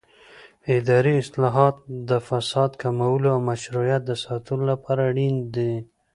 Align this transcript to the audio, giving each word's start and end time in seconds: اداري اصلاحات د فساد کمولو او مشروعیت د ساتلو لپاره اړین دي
اداري 0.77 1.13
اصلاحات 1.23 1.75
د 2.09 2.11
فساد 2.27 2.71
کمولو 2.81 3.27
او 3.35 3.39
مشروعیت 3.51 4.01
د 4.05 4.11
ساتلو 4.23 4.63
لپاره 4.71 5.01
اړین 5.09 5.35
دي 5.55 5.73